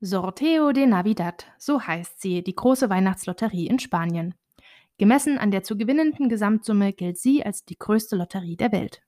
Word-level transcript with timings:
Sorteo 0.00 0.72
de 0.72 0.86
Navidad, 0.86 1.46
so 1.58 1.80
heißt 1.80 2.20
sie, 2.20 2.42
die 2.42 2.54
große 2.54 2.90
Weihnachtslotterie 2.90 3.66
in 3.66 3.78
Spanien. 3.78 4.34
Gemessen 4.98 5.38
an 5.38 5.50
der 5.50 5.62
zu 5.62 5.76
gewinnenden 5.76 6.28
Gesamtsumme 6.28 6.92
gilt 6.92 7.18
sie 7.18 7.44
als 7.44 7.64
die 7.64 7.78
größte 7.78 8.16
Lotterie 8.16 8.56
der 8.56 8.72
Welt. 8.72 9.02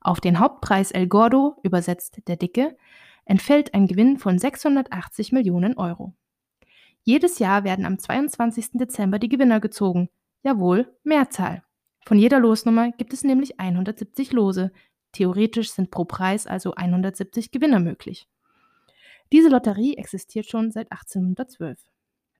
Auf 0.00 0.20
den 0.20 0.38
Hauptpreis 0.38 0.92
El 0.92 1.08
Gordo, 1.08 1.56
übersetzt 1.62 2.20
der 2.28 2.36
Dicke, 2.36 2.76
entfällt 3.24 3.74
ein 3.74 3.86
Gewinn 3.86 4.18
von 4.18 4.38
680 4.38 5.32
Millionen 5.32 5.76
Euro. 5.76 6.14
Jedes 7.02 7.38
Jahr 7.38 7.64
werden 7.64 7.86
am 7.86 7.98
22. 7.98 8.72
Dezember 8.74 9.18
die 9.18 9.28
Gewinner 9.28 9.60
gezogen. 9.60 10.08
Jawohl, 10.42 10.92
Mehrzahl. 11.02 11.62
Von 12.04 12.18
jeder 12.18 12.38
Losnummer 12.38 12.92
gibt 12.92 13.12
es 13.12 13.24
nämlich 13.24 13.58
170 13.58 14.32
Lose. 14.32 14.70
Theoretisch 15.12 15.72
sind 15.72 15.90
pro 15.90 16.04
Preis 16.04 16.46
also 16.46 16.74
170 16.74 17.50
Gewinner 17.50 17.80
möglich. 17.80 18.28
Diese 19.32 19.48
Lotterie 19.48 19.96
existiert 19.96 20.46
schon 20.46 20.70
seit 20.70 20.90
1812. 20.92 21.78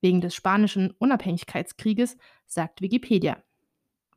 Wegen 0.00 0.20
des 0.20 0.34
spanischen 0.34 0.92
Unabhängigkeitskrieges, 0.98 2.16
sagt 2.46 2.80
Wikipedia. 2.80 3.42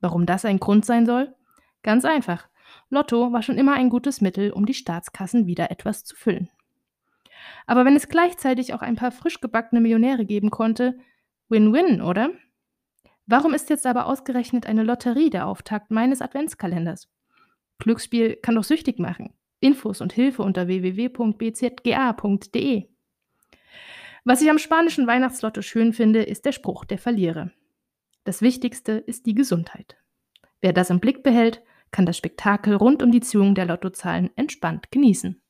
Warum 0.01 0.25
das 0.25 0.45
ein 0.45 0.59
Grund 0.59 0.85
sein 0.85 1.05
soll? 1.05 1.35
Ganz 1.83 2.05
einfach. 2.05 2.47
Lotto 2.89 3.31
war 3.31 3.41
schon 3.41 3.57
immer 3.57 3.73
ein 3.73 3.89
gutes 3.89 4.21
Mittel, 4.21 4.51
um 4.51 4.65
die 4.65 4.73
Staatskassen 4.73 5.47
wieder 5.47 5.71
etwas 5.71 6.03
zu 6.03 6.15
füllen. 6.15 6.49
Aber 7.65 7.85
wenn 7.85 7.95
es 7.95 8.09
gleichzeitig 8.09 8.73
auch 8.73 8.81
ein 8.81 8.95
paar 8.95 9.11
frisch 9.11 9.41
gebackene 9.41 9.81
Millionäre 9.81 10.25
geben 10.25 10.49
konnte, 10.51 10.97
Win-Win, 11.47 12.01
oder? 12.01 12.31
Warum 13.25 13.53
ist 13.53 13.69
jetzt 13.69 13.85
aber 13.85 14.07
ausgerechnet 14.07 14.65
eine 14.65 14.83
Lotterie 14.83 15.29
der 15.29 15.47
Auftakt 15.47 15.91
meines 15.91 16.21
Adventskalenders? 16.21 17.09
Glücksspiel 17.79 18.35
kann 18.35 18.55
doch 18.55 18.63
süchtig 18.63 18.99
machen. 18.99 19.33
Infos 19.59 20.01
und 20.01 20.13
Hilfe 20.13 20.43
unter 20.43 20.67
www.bzga.de. 20.67 21.39
Was 24.25 24.41
ich 24.41 24.49
am 24.49 24.57
spanischen 24.59 25.07
Weihnachtslotto 25.07 25.61
schön 25.61 25.93
finde, 25.93 26.23
ist 26.23 26.45
der 26.45 26.51
Spruch 26.51 26.85
der 26.85 26.97
Verlierer. 26.97 27.51
Das 28.23 28.41
Wichtigste 28.41 28.93
ist 28.93 29.25
die 29.25 29.33
Gesundheit. 29.33 29.97
Wer 30.61 30.73
das 30.73 30.89
im 30.89 30.99
Blick 30.99 31.23
behält, 31.23 31.63
kann 31.91 32.05
das 32.05 32.17
Spektakel 32.17 32.75
rund 32.75 33.01
um 33.01 33.11
die 33.11 33.21
Ziehung 33.21 33.55
der 33.55 33.65
Lottozahlen 33.65 34.29
entspannt 34.35 34.91
genießen. 34.91 35.41